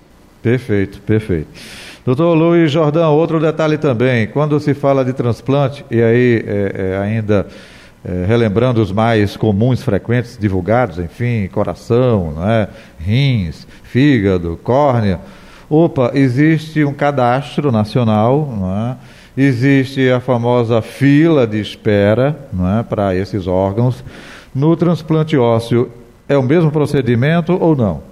Perfeito, 0.42 1.00
perfeito. 1.02 1.48
Doutor 2.04 2.34
Luiz 2.34 2.70
Jordão, 2.70 3.14
outro 3.14 3.38
detalhe 3.40 3.76
também, 3.76 4.26
quando 4.26 4.58
se 4.60 4.72
fala 4.72 5.04
de 5.04 5.12
transplante, 5.12 5.84
e 5.90 6.00
aí 6.00 6.44
é, 6.46 6.72
é, 6.74 6.98
ainda 6.98 7.46
é, 8.04 8.24
relembrando 8.24 8.80
os 8.80 8.90
mais 8.90 9.36
comuns, 9.36 9.82
frequentes, 9.82 10.38
divulgados, 10.38 10.98
enfim, 10.98 11.48
coração, 11.48 12.32
né, 12.32 12.68
rins, 12.98 13.66
fígado, 13.82 14.58
córnea, 14.62 15.20
opa, 15.68 16.12
existe 16.14 16.84
um 16.84 16.94
cadastro 16.94 17.70
nacional, 17.70 18.56
não 18.58 18.74
é? 18.74 18.96
existe 19.36 20.10
a 20.10 20.18
famosa 20.18 20.82
fila 20.82 21.46
de 21.46 21.60
espera 21.60 22.48
não 22.52 22.78
é, 22.78 22.82
para 22.82 23.14
esses 23.14 23.46
órgãos. 23.46 24.02
No 24.54 24.74
transplante 24.76 25.36
ósseo, 25.36 25.90
é 26.28 26.36
o 26.36 26.42
mesmo 26.42 26.70
procedimento 26.70 27.52
ou 27.52 27.74
não? 27.74 28.02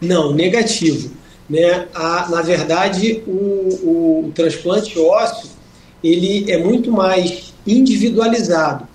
Não, 0.00 0.32
negativo. 0.32 1.10
Né? 1.48 1.86
A, 1.94 2.28
na 2.30 2.42
verdade, 2.42 3.22
o, 3.26 3.30
o, 3.30 4.24
o 4.26 4.32
transplante 4.34 4.98
ósseo 4.98 5.50
ele 6.02 6.50
é 6.50 6.58
muito 6.58 6.90
mais 6.90 7.54
individualizado. 7.66 8.86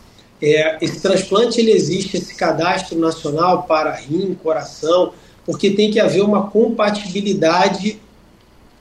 É, 0.41 0.77
esse 0.81 1.01
transplante 1.01 1.59
ele 1.59 1.71
existe, 1.71 2.17
esse 2.17 2.35
cadastro 2.35 2.97
nacional 2.97 3.63
para 3.63 3.93
rim, 3.95 4.37
coração, 4.41 5.13
porque 5.45 5.71
tem 5.71 5.91
que 5.91 5.99
haver 5.99 6.21
uma 6.21 6.49
compatibilidade 6.49 7.99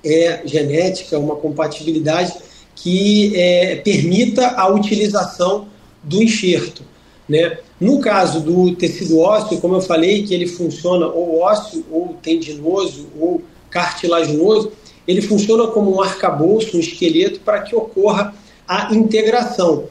é, 0.04 0.42
genética, 0.45 1.18
uma 1.18 1.37
compatibilidade 1.37 2.35
que 2.76 3.35
é, 3.35 3.76
permita 3.76 4.49
a 4.49 4.68
utilização 4.68 5.66
do 6.02 6.23
enxerto. 6.23 6.83
Né? 7.28 7.59
No 7.80 8.00
caso 8.00 8.40
do 8.40 8.75
tecido 8.75 9.20
ósseo, 9.20 9.61
como 9.61 9.76
eu 9.76 9.80
falei, 9.80 10.25
que 10.25 10.35
ele 10.35 10.47
funciona 10.47 11.06
ou 11.06 11.40
ósseo, 11.40 11.85
ou 11.90 12.16
tendinoso, 12.20 13.06
ou 13.18 13.42
cartilaginoso, 13.70 14.73
ele 15.06 15.23
funciona 15.23 15.68
como 15.68 15.94
um 15.94 16.02
arcabouço, 16.02 16.76
um 16.76 16.80
esqueleto, 16.80 17.40
para 17.40 17.62
que 17.62 17.75
ocorra 17.75 18.35
a 18.66 18.94
integração. 18.94 19.85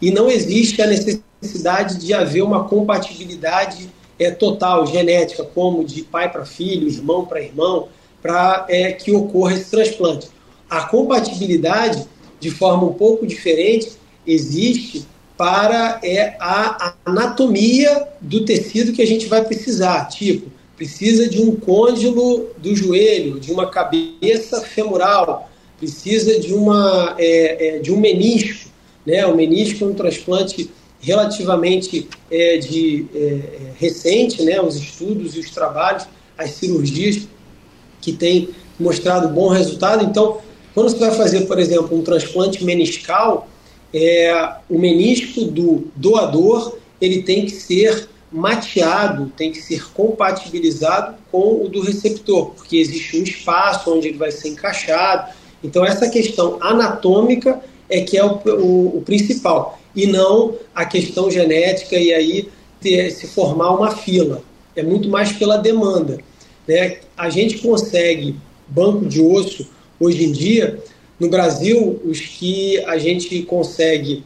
E 0.00 0.10
não 0.10 0.30
existe 0.30 0.80
a 0.80 0.86
necessidade 0.86 1.98
de 1.98 2.14
haver 2.14 2.42
uma 2.42 2.64
compatibilidade 2.64 3.90
é, 4.18 4.30
total, 4.30 4.86
genética, 4.86 5.44
como 5.44 5.84
de 5.84 6.02
pai 6.02 6.30
para 6.30 6.44
filho, 6.44 6.88
irmão 6.88 7.24
para 7.24 7.42
irmão, 7.42 7.88
para 8.22 8.64
é, 8.68 8.92
que 8.92 9.12
ocorra 9.12 9.52
esse 9.52 9.70
transplante. 9.70 10.28
A 10.68 10.84
compatibilidade, 10.84 12.06
de 12.40 12.50
forma 12.50 12.84
um 12.84 12.94
pouco 12.94 13.26
diferente, 13.26 13.92
existe 14.26 15.06
para 15.36 16.00
é, 16.02 16.36
a 16.38 16.94
anatomia 17.04 18.06
do 18.20 18.44
tecido 18.44 18.92
que 18.92 19.02
a 19.02 19.06
gente 19.06 19.26
vai 19.26 19.44
precisar. 19.44 20.06
Tipo, 20.06 20.50
precisa 20.76 21.28
de 21.28 21.40
um 21.40 21.56
côndilo 21.56 22.48
do 22.58 22.74
joelho, 22.74 23.40
de 23.40 23.52
uma 23.52 23.68
cabeça 23.68 24.60
femoral, 24.62 25.50
precisa 25.78 26.38
de, 26.38 26.52
uma, 26.52 27.14
é, 27.18 27.76
é, 27.76 27.78
de 27.78 27.92
um 27.92 27.98
menisco. 27.98 28.70
Né? 29.06 29.26
O 29.26 29.34
menisco 29.34 29.84
é 29.84 29.86
um 29.86 29.94
transplante 29.94 30.70
relativamente 31.00 32.08
é, 32.30 32.56
de, 32.56 33.06
é, 33.14 33.18
é, 33.18 33.42
recente, 33.76 34.42
né? 34.42 34.60
os 34.60 34.76
estudos 34.76 35.36
e 35.36 35.40
os 35.40 35.50
trabalhos, 35.50 36.06
as 36.38 36.50
cirurgias 36.50 37.28
que 38.00 38.12
têm 38.12 38.50
mostrado 38.78 39.28
bom 39.28 39.48
resultado. 39.48 40.04
Então, 40.04 40.38
quando 40.72 40.90
você 40.90 40.98
vai 40.98 41.12
fazer, 41.12 41.42
por 41.42 41.58
exemplo, 41.58 41.96
um 41.96 42.02
transplante 42.02 42.64
meniscal, 42.64 43.48
é, 43.94 44.56
o 44.68 44.76
menisco 44.76 45.44
do 45.44 45.86
doador 45.94 46.76
ele 47.00 47.22
tem 47.22 47.46
que 47.46 47.52
ser 47.52 48.08
mateado, 48.30 49.32
tem 49.36 49.52
que 49.52 49.62
ser 49.62 49.92
compatibilizado 49.92 51.14
com 51.30 51.64
o 51.64 51.68
do 51.68 51.80
receptor, 51.80 52.50
porque 52.50 52.76
existe 52.78 53.16
um 53.16 53.22
espaço 53.22 53.94
onde 53.94 54.08
ele 54.08 54.18
vai 54.18 54.32
ser 54.32 54.48
encaixado. 54.48 55.32
Então, 55.62 55.84
essa 55.84 56.10
questão 56.10 56.58
anatômica 56.60 57.60
é 57.88 58.00
que 58.00 58.18
é 58.18 58.24
o, 58.24 58.40
o, 58.44 58.98
o 58.98 59.02
principal, 59.02 59.78
e 59.94 60.06
não 60.06 60.56
a 60.74 60.84
questão 60.84 61.30
genética 61.30 61.96
e 61.96 62.12
aí 62.12 62.48
ter, 62.80 63.10
se 63.12 63.28
formar 63.28 63.70
uma 63.70 63.92
fila. 63.92 64.42
É 64.74 64.82
muito 64.82 65.08
mais 65.08 65.30
pela 65.30 65.56
demanda. 65.56 66.18
né, 66.66 66.98
a 67.16 67.30
gente 67.30 67.58
consegue 67.58 68.34
banco 68.66 69.06
de 69.06 69.20
osso 69.20 69.68
hoje 70.00 70.24
em 70.24 70.32
dia. 70.32 70.82
No 71.24 71.30
Brasil, 71.30 72.02
os 72.04 72.20
que 72.20 72.84
a 72.84 72.98
gente 72.98 73.40
consegue 73.44 74.22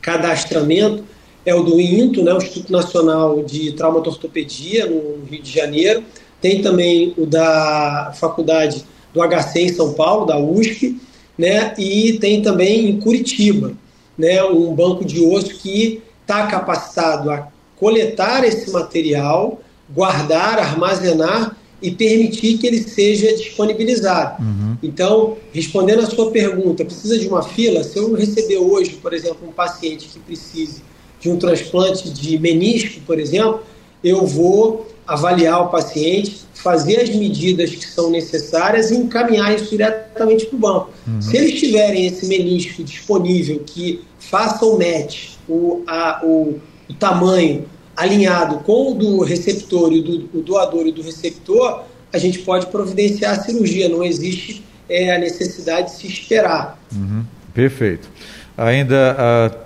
cadastramento 0.00 1.04
é 1.44 1.54
o 1.54 1.62
do 1.62 1.78
INTO, 1.78 2.22
né, 2.22 2.32
o 2.32 2.38
Instituto 2.38 2.72
Nacional 2.72 3.42
de 3.42 3.72
Traumatortopedia, 3.72 4.86
no 4.86 5.26
Rio 5.26 5.42
de 5.42 5.52
Janeiro. 5.52 6.02
Tem 6.40 6.62
também 6.62 7.12
o 7.18 7.26
da 7.26 8.14
Faculdade 8.18 8.82
do 9.12 9.20
HC 9.20 9.60
em 9.60 9.68
São 9.74 9.92
Paulo, 9.92 10.24
da 10.24 10.38
USP, 10.38 10.98
né, 11.36 11.74
e 11.76 12.14
tem 12.14 12.40
também 12.40 12.88
em 12.88 12.98
Curitiba, 12.98 13.74
né, 14.16 14.42
um 14.42 14.74
banco 14.74 15.04
de 15.04 15.22
osso 15.22 15.50
que 15.58 16.02
está 16.22 16.46
capacitado 16.46 17.30
a 17.30 17.48
coletar 17.78 18.42
esse 18.42 18.70
material, 18.70 19.60
guardar, 19.94 20.60
armazenar 20.60 21.54
e 21.86 21.92
permitir 21.92 22.58
que 22.58 22.66
ele 22.66 22.82
seja 22.82 23.32
disponibilizado. 23.36 24.42
Uhum. 24.42 24.76
Então, 24.82 25.36
respondendo 25.52 26.00
à 26.00 26.06
sua 26.06 26.32
pergunta, 26.32 26.84
precisa 26.84 27.16
de 27.16 27.28
uma 27.28 27.44
fila? 27.44 27.84
Se 27.84 27.96
eu 27.96 28.12
receber 28.12 28.56
hoje, 28.56 28.98
por 29.00 29.14
exemplo, 29.14 29.48
um 29.48 29.52
paciente 29.52 30.08
que 30.08 30.18
precise 30.18 30.82
de 31.20 31.30
um 31.30 31.36
transplante 31.36 32.10
de 32.10 32.40
menisco, 32.40 33.00
por 33.06 33.20
exemplo, 33.20 33.60
eu 34.02 34.26
vou 34.26 34.88
avaliar 35.06 35.62
o 35.62 35.68
paciente, 35.68 36.40
fazer 36.54 37.02
as 37.02 37.10
medidas 37.10 37.70
que 37.70 37.86
são 37.86 38.10
necessárias 38.10 38.90
e 38.90 38.96
encaminhar 38.96 39.54
isso 39.54 39.70
diretamente 39.70 40.46
para 40.46 40.56
o 40.56 40.58
banco. 40.58 40.90
Uhum. 41.06 41.22
Se 41.22 41.36
eles 41.36 41.60
tiverem 41.60 42.04
esse 42.04 42.26
menisco 42.26 42.82
disponível 42.82 43.62
que 43.64 44.02
faça 44.18 44.66
o 44.66 44.76
match, 44.76 45.34
o, 45.48 45.84
a, 45.86 46.20
o, 46.24 46.58
o 46.90 46.94
tamanho 46.94 47.64
alinhado 47.96 48.58
com 48.58 48.92
o 48.92 48.94
do 48.94 49.22
receptor 49.22 49.92
e 49.92 50.02
do 50.02 50.38
o 50.38 50.42
doador 50.42 50.86
e 50.86 50.92
do 50.92 51.02
receptor, 51.02 51.82
a 52.12 52.18
gente 52.18 52.40
pode 52.40 52.66
providenciar 52.66 53.38
a 53.38 53.42
cirurgia. 53.42 53.88
Não 53.88 54.04
existe 54.04 54.64
é, 54.88 55.14
a 55.14 55.18
necessidade 55.18 55.92
de 55.92 55.96
se 55.96 56.06
esperar. 56.06 56.78
Uhum. 56.94 57.24
Perfeito. 57.54 58.08
Ainda 58.56 59.16
uh, 59.18 59.58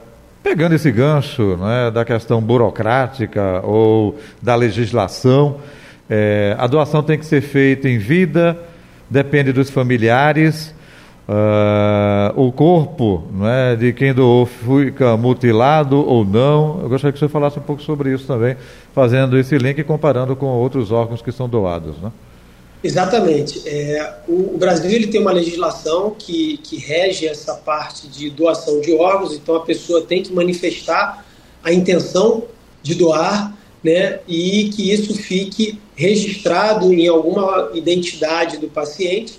pegando 0.43 0.75
esse 0.75 0.91
gancho 0.91 1.57
né, 1.57 1.91
da 1.91 2.05
questão 2.05 2.41
burocrática 2.41 3.61
ou 3.65 4.19
da 4.41 4.55
legislação, 4.55 5.61
é, 6.09 6.57
a 6.59 6.67
doação 6.67 7.03
tem 7.03 7.19
que 7.19 7.27
ser 7.27 7.41
feita 7.41 7.89
em 7.89 7.99
vida, 7.99 8.59
depende 9.09 9.53
dos 9.53 9.71
familiares. 9.71 10.75
Uh, 11.31 12.35
o 12.35 12.51
corpo 12.51 13.23
né, 13.33 13.77
de 13.77 13.93
quem 13.93 14.13
doou 14.13 14.45
fica 14.45 15.17
mutilado 15.17 15.97
ou 16.05 16.25
não. 16.25 16.81
Eu 16.83 16.89
gostaria 16.89 17.13
que 17.13 17.21
você 17.21 17.29
falasse 17.29 17.57
um 17.57 17.63
pouco 17.63 17.81
sobre 17.83 18.13
isso 18.13 18.27
também, 18.27 18.57
fazendo 18.93 19.39
esse 19.39 19.57
link 19.57 19.79
e 19.79 19.85
comparando 19.85 20.35
com 20.35 20.47
outros 20.47 20.91
órgãos 20.91 21.23
que 21.23 21.31
são 21.31 21.49
doados. 21.49 21.97
Né? 21.99 22.11
Exatamente. 22.83 23.63
É, 23.65 24.23
o, 24.27 24.55
o, 24.55 24.59
Brasil 24.59 24.91
ele 24.91 25.07
tem 25.07 25.21
uma 25.21 25.31
legislação 25.31 26.17
que, 26.19 26.57
que 26.65 26.79
rege 26.79 27.29
essa 27.29 27.55
parte 27.55 28.09
de 28.09 28.29
doação 28.29 28.81
de 28.81 28.93
órgãos, 28.95 29.33
então 29.33 29.55
a 29.55 29.61
pessoa 29.61 30.03
tem 30.03 30.25
que 30.25 30.33
manifestar 30.33 31.25
a 31.63 31.73
intenção 31.73 32.43
de 32.83 32.97
doar 32.97 33.57
né, 33.85 34.19
e 34.27 34.69
que 34.75 34.91
isso 34.91 35.15
fique 35.15 35.79
registrado 35.95 36.93
em 36.93 37.07
alguma 37.07 37.71
identidade 37.73 38.57
do 38.57 38.67
paciente. 38.67 39.39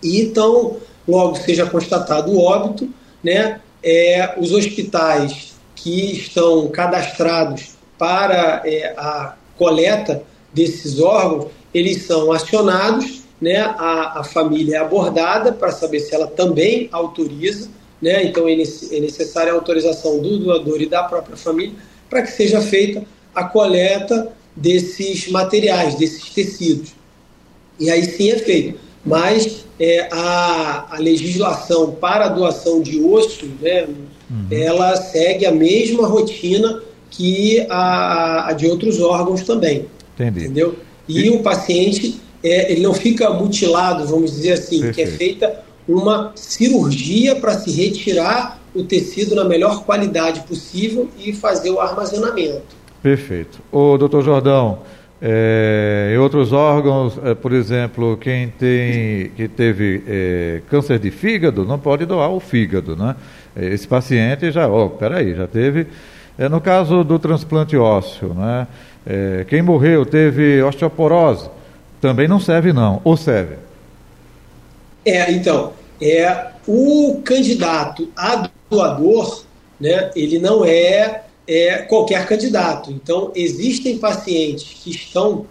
E 0.00 0.20
então 0.20 0.76
logo 1.10 1.36
seja 1.36 1.66
constatado 1.66 2.32
o 2.32 2.40
óbito, 2.40 2.88
né, 3.22 3.60
é, 3.82 4.34
os 4.38 4.52
hospitais 4.52 5.54
que 5.74 6.12
estão 6.12 6.68
cadastrados 6.68 7.70
para 7.98 8.62
é, 8.64 8.94
a 8.96 9.34
coleta 9.56 10.22
desses 10.52 11.00
órgãos, 11.00 11.50
eles 11.72 12.04
são 12.04 12.32
acionados, 12.32 13.22
né, 13.40 13.58
a, 13.60 14.20
a 14.20 14.24
família 14.24 14.76
é 14.76 14.78
abordada 14.78 15.52
para 15.52 15.70
saber 15.70 16.00
se 16.00 16.14
ela 16.14 16.26
também 16.26 16.88
autoriza, 16.92 17.68
né, 18.00 18.24
então 18.24 18.48
é, 18.48 18.52
é 18.52 19.00
necessária 19.00 19.52
a 19.52 19.54
autorização 19.54 20.20
do 20.20 20.38
doador 20.38 20.80
e 20.80 20.86
da 20.86 21.02
própria 21.02 21.36
família 21.36 21.74
para 22.08 22.22
que 22.22 22.32
seja 22.32 22.60
feita 22.60 23.04
a 23.34 23.44
coleta 23.44 24.32
desses 24.56 25.28
materiais, 25.28 25.94
desses 25.94 26.28
tecidos. 26.30 26.92
E 27.78 27.90
aí 27.90 28.04
sim 28.04 28.30
é 28.30 28.38
feito. 28.38 28.78
Mas 29.04 29.64
é, 29.78 30.08
a, 30.12 30.94
a, 30.94 30.98
legislação 30.98 31.92
para 31.92 32.26
a 32.26 32.28
doação 32.28 32.82
de 32.82 33.00
osso, 33.00 33.46
né, 33.60 33.86
uhum. 34.30 34.46
ela 34.50 34.94
segue 34.96 35.46
a 35.46 35.52
mesma 35.52 36.06
rotina 36.06 36.82
que 37.08 37.66
a, 37.68 38.48
a 38.48 38.52
de 38.52 38.66
outros 38.66 39.00
órgãos 39.00 39.42
também. 39.42 39.86
Entendi. 40.14 40.40
Entendeu? 40.40 40.76
E, 41.08 41.20
e... 41.20 41.30
o 41.30 41.42
paciente, 41.42 42.20
é, 42.42 42.72
ele 42.72 42.82
não 42.82 42.92
fica 42.92 43.30
mutilado, 43.30 44.06
vamos 44.06 44.32
dizer 44.32 44.52
assim, 44.52 44.80
Perfeito. 44.80 44.94
que 44.94 45.02
é 45.02 45.06
feita 45.06 45.60
uma 45.88 46.32
cirurgia 46.34 47.36
para 47.36 47.58
se 47.58 47.70
retirar 47.70 48.60
o 48.74 48.84
tecido 48.84 49.34
na 49.34 49.44
melhor 49.44 49.84
qualidade 49.84 50.40
possível 50.40 51.08
e 51.18 51.32
fazer 51.32 51.70
o 51.70 51.80
armazenamento. 51.80 52.62
Perfeito. 53.02 53.60
O 53.72 53.96
doutor 53.96 54.22
Jordão, 54.22 54.80
é, 55.22 56.12
em 56.14 56.18
outros 56.18 56.52
órgãos, 56.52 57.18
é, 57.22 57.34
por 57.34 57.52
exemplo, 57.52 58.16
quem 58.16 58.48
tem, 58.48 59.30
que 59.36 59.48
teve 59.48 60.02
é, 60.06 60.62
câncer 60.70 60.98
de 60.98 61.10
fígado 61.10 61.64
não 61.64 61.78
pode 61.78 62.06
doar 62.06 62.30
o 62.30 62.40
fígado, 62.40 62.96
né? 62.96 63.14
Esse 63.54 63.86
paciente 63.86 64.50
já, 64.50 64.66
ó, 64.68 64.86
oh, 64.86 64.90
peraí, 64.90 65.34
já 65.34 65.46
teve. 65.46 65.86
É, 66.38 66.48
no 66.48 66.60
caso 66.60 67.04
do 67.04 67.18
transplante 67.18 67.76
ósseo, 67.76 68.32
né? 68.32 68.66
É, 69.06 69.44
quem 69.48 69.60
morreu 69.60 70.06
teve 70.06 70.62
osteoporose, 70.62 71.50
também 72.00 72.26
não 72.26 72.40
serve 72.40 72.72
não, 72.72 73.00
ou 73.04 73.16
serve? 73.16 73.56
É, 75.04 75.30
então, 75.32 75.72
é, 76.00 76.46
o 76.66 77.20
candidato 77.24 78.08
a 78.16 78.48
doador, 78.70 79.42
né, 79.78 80.10
ele 80.14 80.38
não 80.38 80.64
é 80.64 81.24
é, 81.50 81.78
qualquer 81.78 82.24
candidato. 82.28 82.92
Então, 82.92 83.32
existem 83.34 83.98
pacientes 83.98 84.72
que 84.84 84.90
estão, 84.90 85.46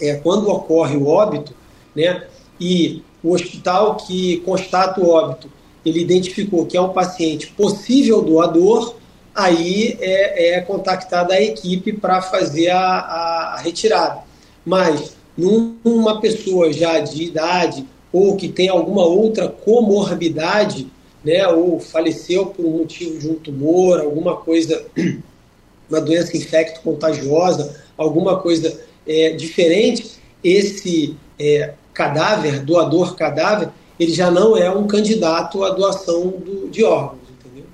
é, 0.00 0.14
quando 0.14 0.48
ocorre 0.48 0.96
o 0.96 1.06
óbito, 1.06 1.52
né, 1.94 2.24
e 2.58 3.02
o 3.22 3.34
hospital 3.34 3.96
que 3.96 4.38
constata 4.38 4.98
o 4.98 5.10
óbito, 5.10 5.52
ele 5.84 6.00
identificou 6.00 6.64
que 6.64 6.74
é 6.74 6.80
um 6.80 6.94
paciente 6.94 7.48
possível 7.48 8.22
doador, 8.22 8.94
aí 9.34 9.98
é, 10.00 10.54
é 10.54 10.60
contactada 10.62 11.34
a 11.34 11.42
equipe 11.42 11.92
para 11.92 12.22
fazer 12.22 12.70
a, 12.70 12.78
a, 12.78 13.56
retirada. 13.58 14.22
Mas, 14.64 15.16
numa 15.36 16.18
pessoa 16.18 16.72
já 16.72 16.98
de 16.98 17.24
idade 17.24 17.86
ou 18.10 18.36
que 18.36 18.48
tem 18.48 18.70
alguma 18.70 19.04
outra 19.04 19.48
comorbidade, 19.48 20.90
né, 21.24 21.46
ou 21.48 21.78
faleceu 21.78 22.46
por 22.46 22.64
um 22.64 22.78
motivo 22.78 23.18
de 23.18 23.28
um 23.28 23.34
tumor, 23.34 24.00
alguma 24.00 24.36
coisa, 24.36 24.84
uma 25.88 26.00
doença 26.00 26.36
infecto-contagiosa, 26.36 27.76
alguma 27.96 28.38
coisa 28.38 28.80
é, 29.06 29.30
diferente, 29.30 30.18
esse 30.42 31.16
é, 31.38 31.74
cadáver, 31.92 32.60
doador 32.60 33.14
cadáver, 33.14 33.68
ele 33.98 34.12
já 34.12 34.30
não 34.30 34.56
é 34.56 34.70
um 34.70 34.86
candidato 34.86 35.62
à 35.62 35.70
doação 35.70 36.28
do, 36.28 36.68
de 36.70 36.82
órgãos. 36.82 37.20
Entendeu? 37.38 37.64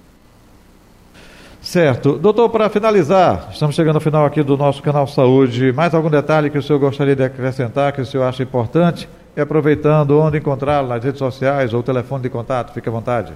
Certo. 1.62 2.18
Doutor, 2.18 2.48
para 2.48 2.68
finalizar, 2.68 3.50
estamos 3.52 3.76
chegando 3.76 3.96
ao 3.96 4.00
final 4.00 4.24
aqui 4.24 4.42
do 4.42 4.56
nosso 4.56 4.82
canal 4.82 5.06
Saúde. 5.06 5.72
Mais 5.72 5.94
algum 5.94 6.10
detalhe 6.10 6.50
que 6.50 6.58
o 6.58 6.62
senhor 6.62 6.80
gostaria 6.80 7.14
de 7.14 7.22
acrescentar, 7.22 7.92
que 7.92 8.00
o 8.00 8.06
senhor 8.06 8.24
acha 8.24 8.42
importante? 8.42 9.08
E 9.36 9.40
aproveitando, 9.40 10.18
onde 10.18 10.38
encontrá-lo 10.38 10.88
nas 10.88 11.04
redes 11.04 11.18
sociais 11.18 11.74
ou 11.74 11.82
telefone 11.82 12.22
de 12.22 12.30
contato, 12.30 12.72
fique 12.72 12.88
à 12.88 12.92
vontade. 12.92 13.34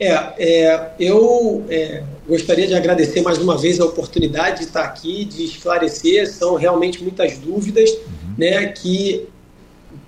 É, 0.00 0.08
é 0.36 0.90
eu 0.98 1.64
é, 1.68 2.02
gostaria 2.28 2.66
de 2.66 2.74
agradecer 2.74 3.22
mais 3.22 3.38
uma 3.38 3.56
vez 3.56 3.78
a 3.78 3.84
oportunidade 3.84 4.58
de 4.58 4.64
estar 4.64 4.82
aqui, 4.82 5.24
de 5.24 5.44
esclarecer. 5.44 6.28
São 6.28 6.56
realmente 6.56 7.00
muitas 7.00 7.38
dúvidas 7.38 7.88
uhum. 7.90 8.34
né, 8.36 8.66
que 8.66 9.28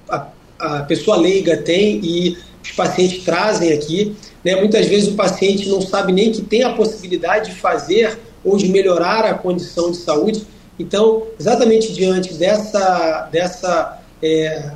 a, 0.09 0.27
a 0.59 0.83
pessoa 0.83 1.17
leiga 1.17 1.57
tem 1.59 2.01
e 2.05 2.37
os 2.61 2.73
pacientes 2.73 3.25
trazem 3.25 3.73
aqui. 3.73 4.17
Né? 4.45 4.57
Muitas 4.57 4.87
vezes 4.87 5.09
o 5.09 5.15
paciente 5.15 5.69
não 5.69 5.81
sabe 5.81 6.13
nem 6.13 6.33
que 6.33 6.43
tem 6.43 6.65
a 6.65 6.73
possibilidade 6.73 7.51
de 7.53 7.57
fazer 7.57 8.19
ou 8.45 8.57
de 8.57 8.69
melhorar 8.69 9.25
a 9.25 9.35
condição 9.35 9.93
de 9.93 9.99
saúde. 9.99 10.45
Então, 10.77 11.23
exatamente 11.39 11.93
diante 11.93 12.35
dessa, 12.35 13.29
dessa 13.31 14.01
é, 14.23 14.73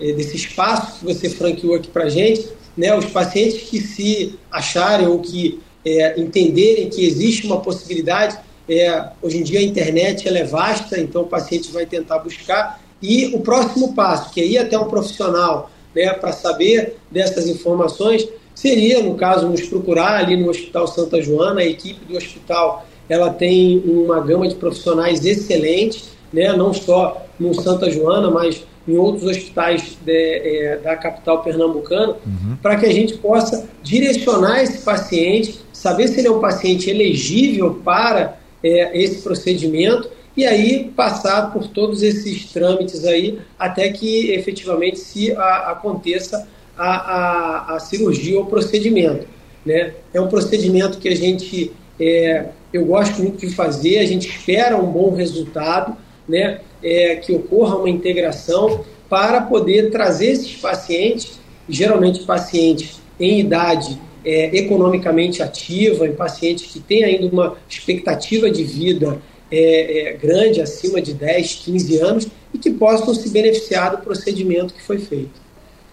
é, 0.00 0.12
desse 0.12 0.36
espaço 0.36 0.98
que 0.98 1.04
você 1.04 1.28
franqueou 1.28 1.74
aqui 1.74 1.88
para 1.88 2.04
a 2.04 2.08
gente, 2.08 2.48
né, 2.76 2.96
os 2.96 3.06
pacientes 3.06 3.62
que 3.62 3.80
se 3.80 4.38
acharem 4.50 5.06
ou 5.06 5.20
que 5.20 5.60
é, 5.84 6.20
entenderem 6.20 6.88
que 6.88 7.06
existe 7.06 7.46
uma 7.46 7.60
possibilidade, 7.60 8.38
é, 8.68 9.10
hoje 9.22 9.38
em 9.38 9.42
dia 9.42 9.60
a 9.60 9.62
internet 9.62 10.28
é 10.28 10.44
vasta, 10.44 10.98
então 11.00 11.22
o 11.22 11.26
paciente 11.26 11.70
vai 11.70 11.86
tentar 11.86 12.18
buscar, 12.18 12.80
e 13.00 13.26
o 13.34 13.40
próximo 13.40 13.94
passo, 13.94 14.32
que 14.32 14.40
é 14.40 14.46
ir 14.46 14.58
até 14.58 14.78
um 14.78 14.88
profissional 14.88 15.70
né, 15.94 16.12
para 16.12 16.32
saber 16.32 16.96
dessas 17.10 17.46
informações, 17.48 18.28
seria, 18.54 19.02
no 19.02 19.14
caso, 19.14 19.48
nos 19.48 19.62
procurar 19.62 20.16
ali 20.16 20.36
no 20.36 20.50
Hospital 20.50 20.86
Santa 20.88 21.22
Joana, 21.22 21.60
a 21.60 21.66
equipe 21.66 22.04
do 22.04 22.16
hospital 22.16 22.86
ela 23.08 23.30
tem 23.30 23.78
uma 23.86 24.20
gama 24.20 24.48
de 24.48 24.56
profissionais 24.56 25.24
excelentes, 25.24 26.10
né, 26.32 26.52
não 26.52 26.74
só 26.74 27.24
no 27.38 27.54
Santa 27.54 27.90
Joana, 27.90 28.30
mas 28.30 28.64
em 28.86 28.96
outros 28.96 29.24
hospitais 29.24 29.96
de, 30.04 30.12
é, 30.12 30.76
da 30.82 30.96
capital 30.96 31.42
pernambucana, 31.42 32.16
uhum. 32.24 32.56
para 32.62 32.76
que 32.76 32.86
a 32.86 32.92
gente 32.92 33.14
possa 33.18 33.68
direcionar 33.82 34.62
esse 34.62 34.82
paciente, 34.82 35.60
saber 35.72 36.08
se 36.08 36.20
ele 36.20 36.28
é 36.28 36.30
um 36.30 36.40
paciente 36.40 36.88
elegível 36.88 37.80
para 37.84 38.38
é, 38.62 39.02
esse 39.02 39.22
procedimento 39.22 40.08
e 40.36 40.44
aí 40.44 40.92
passar 40.94 41.52
por 41.52 41.66
todos 41.68 42.02
esses 42.02 42.52
trâmites 42.52 43.04
aí 43.04 43.38
até 43.58 43.88
que 43.88 44.30
efetivamente 44.32 44.98
se 44.98 45.32
a, 45.32 45.70
aconteça 45.72 46.46
a, 46.76 46.86
a, 46.86 47.76
a, 47.76 47.80
cirurgia 47.80 48.38
ou 48.38 48.46
procedimento. 48.46 49.26
Né? 49.64 49.94
É 50.12 50.20
um 50.20 50.28
procedimento 50.28 50.98
que 50.98 51.08
a 51.08 51.16
gente, 51.16 51.72
é, 51.98 52.48
eu 52.72 52.84
gosto 52.84 53.20
muito 53.22 53.38
de 53.38 53.54
fazer, 53.54 53.98
a 53.98 54.06
gente 54.06 54.28
espera 54.28 54.76
um 54.76 54.86
bom 54.86 55.14
resultado, 55.14 55.96
né? 56.28 56.60
É, 56.88 57.16
que 57.16 57.32
ocorra 57.32 57.76
uma 57.76 57.90
integração 57.90 58.84
para 59.08 59.40
poder 59.40 59.90
trazer 59.90 60.26
esses 60.26 60.54
pacientes, 60.56 61.40
geralmente 61.68 62.20
pacientes 62.20 63.00
em 63.18 63.40
idade 63.40 63.98
é, 64.24 64.56
economicamente 64.56 65.42
ativa, 65.42 66.06
em 66.06 66.12
pacientes 66.12 66.72
que 66.72 66.80
têm 66.80 67.04
ainda 67.04 67.26
uma 67.26 67.56
expectativa 67.68 68.50
de 68.50 68.62
vida 68.62 69.18
é, 69.50 70.10
é, 70.10 70.12
grande, 70.14 70.60
acima 70.60 71.00
de 71.00 71.14
10, 71.14 71.54
15 71.64 71.98
anos, 71.98 72.28
e 72.52 72.58
que 72.58 72.70
possam 72.70 73.14
se 73.14 73.28
beneficiar 73.30 73.92
do 73.92 73.98
procedimento 73.98 74.74
que 74.74 74.82
foi 74.82 74.98
feito. 74.98 75.40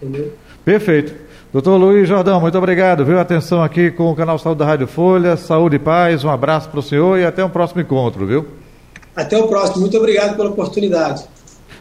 Entendeu? 0.00 0.32
Perfeito. 0.64 1.14
Doutor 1.52 1.76
Luiz 1.76 2.08
Jordão, 2.08 2.40
muito 2.40 2.58
obrigado. 2.58 3.04
Viu? 3.04 3.18
Atenção 3.18 3.62
aqui 3.62 3.92
com 3.92 4.10
o 4.10 4.16
canal 4.16 4.38
Saúde 4.38 4.58
da 4.58 4.64
Rádio 4.64 4.88
Folha. 4.88 5.36
Saúde 5.36 5.76
e 5.76 5.78
paz, 5.78 6.24
um 6.24 6.30
abraço 6.30 6.68
para 6.68 6.80
o 6.80 6.82
senhor 6.82 7.18
e 7.18 7.24
até 7.24 7.44
um 7.44 7.50
próximo 7.50 7.80
encontro, 7.80 8.26
viu? 8.26 8.63
Até 9.14 9.36
o 9.38 9.46
próximo. 9.48 9.80
Muito 9.80 9.96
obrigado 9.96 10.36
pela 10.36 10.50
oportunidade. 10.50 11.24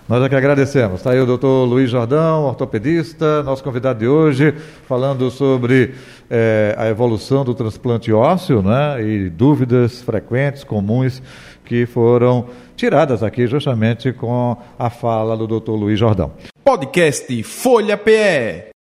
Nós 0.07 0.21
é 0.21 0.27
que 0.27 0.35
agradecemos. 0.35 0.99
Está 0.99 1.11
aí 1.11 1.19
o 1.19 1.25
doutor 1.25 1.65
Luiz 1.65 1.89
Jordão, 1.89 2.43
ortopedista, 2.43 3.41
nosso 3.41 3.63
convidado 3.63 3.99
de 3.99 4.07
hoje, 4.07 4.53
falando 4.85 5.31
sobre 5.31 5.95
é, 6.29 6.75
a 6.77 6.87
evolução 6.87 7.45
do 7.45 7.53
transplante 7.53 8.11
ósseo 8.11 8.61
né, 8.61 9.01
e 9.01 9.29
dúvidas 9.29 10.01
frequentes, 10.01 10.63
comuns, 10.63 11.21
que 11.63 11.85
foram 11.85 12.47
tiradas 12.75 13.23
aqui 13.23 13.47
justamente 13.47 14.11
com 14.11 14.57
a 14.77 14.89
fala 14.89 15.37
do 15.37 15.47
doutor 15.47 15.75
Luiz 15.75 15.97
Jordão. 15.97 16.33
Podcast 16.63 17.41
Folha 17.43 17.97
PE. 17.97 18.73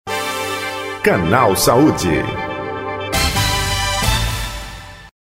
Canal 1.03 1.55
Saúde. 1.55 2.40